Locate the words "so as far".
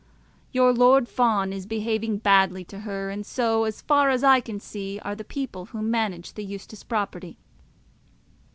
3.23-4.09